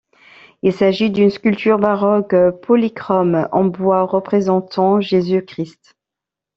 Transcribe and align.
Il 0.63 0.73
s'agit 0.73 1.11
d'une 1.11 1.29
sculpture 1.29 1.77
baroque 1.77 2.33
polychrome 2.63 3.47
en 3.51 3.65
bois 3.65 4.01
représentant 4.01 4.99
Jésus-Christ. 4.99 5.95